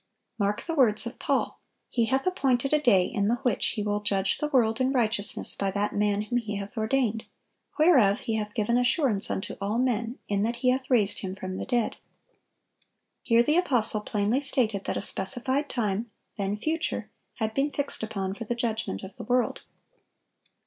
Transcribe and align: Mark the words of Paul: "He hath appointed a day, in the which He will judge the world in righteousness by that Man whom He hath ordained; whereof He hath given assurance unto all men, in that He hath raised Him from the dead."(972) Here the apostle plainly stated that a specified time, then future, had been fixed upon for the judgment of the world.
Mark 0.39 0.61
the 0.63 0.73
words 0.73 1.05
of 1.05 1.19
Paul: 1.19 1.59
"He 1.87 2.05
hath 2.05 2.25
appointed 2.25 2.73
a 2.73 2.81
day, 2.81 3.05
in 3.05 3.27
the 3.27 3.35
which 3.43 3.63
He 3.67 3.83
will 3.83 3.99
judge 3.99 4.39
the 4.39 4.47
world 4.47 4.81
in 4.81 4.91
righteousness 4.91 5.53
by 5.53 5.69
that 5.69 5.93
Man 5.93 6.23
whom 6.23 6.39
He 6.39 6.55
hath 6.55 6.75
ordained; 6.75 7.25
whereof 7.77 8.21
He 8.21 8.33
hath 8.33 8.55
given 8.55 8.79
assurance 8.79 9.29
unto 9.29 9.55
all 9.61 9.77
men, 9.77 10.17
in 10.27 10.41
that 10.41 10.55
He 10.55 10.69
hath 10.71 10.89
raised 10.89 11.19
Him 11.19 11.35
from 11.35 11.57
the 11.57 11.65
dead."(972) 11.67 11.97
Here 13.21 13.43
the 13.43 13.57
apostle 13.57 14.01
plainly 14.01 14.41
stated 14.41 14.85
that 14.85 14.97
a 14.97 15.03
specified 15.03 15.69
time, 15.69 16.09
then 16.35 16.57
future, 16.57 17.11
had 17.35 17.53
been 17.53 17.69
fixed 17.69 18.01
upon 18.01 18.33
for 18.33 18.45
the 18.45 18.55
judgment 18.55 19.03
of 19.03 19.17
the 19.17 19.23
world. 19.23 19.61